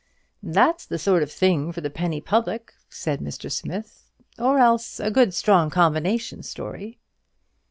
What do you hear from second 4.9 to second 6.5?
a good strong combination